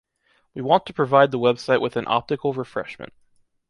[0.55, 3.13] We want to provide the website with an optical refreshment.